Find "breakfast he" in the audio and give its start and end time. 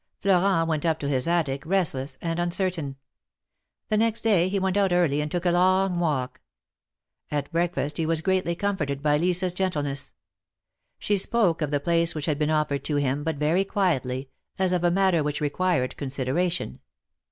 7.51-8.07